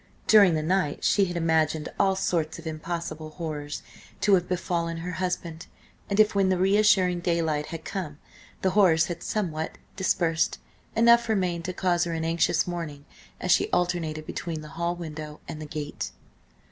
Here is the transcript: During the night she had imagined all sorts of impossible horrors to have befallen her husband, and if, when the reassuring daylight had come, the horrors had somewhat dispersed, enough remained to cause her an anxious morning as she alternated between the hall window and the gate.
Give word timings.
During 0.25 0.55
the 0.55 0.63
night 0.63 1.03
she 1.03 1.25
had 1.25 1.37
imagined 1.37 1.87
all 1.99 2.15
sorts 2.15 2.57
of 2.57 2.65
impossible 2.65 3.29
horrors 3.29 3.83
to 4.21 4.33
have 4.33 4.49
befallen 4.49 4.97
her 4.97 5.11
husband, 5.21 5.67
and 6.09 6.19
if, 6.19 6.33
when 6.33 6.49
the 6.49 6.57
reassuring 6.57 7.19
daylight 7.19 7.67
had 7.67 7.85
come, 7.85 8.17
the 8.63 8.71
horrors 8.71 9.05
had 9.05 9.21
somewhat 9.21 9.77
dispersed, 9.95 10.57
enough 10.95 11.29
remained 11.29 11.65
to 11.65 11.73
cause 11.73 12.05
her 12.05 12.13
an 12.13 12.25
anxious 12.25 12.65
morning 12.65 13.05
as 13.39 13.51
she 13.51 13.69
alternated 13.69 14.25
between 14.25 14.61
the 14.61 14.69
hall 14.69 14.95
window 14.95 15.39
and 15.47 15.61
the 15.61 15.67
gate. 15.67 16.09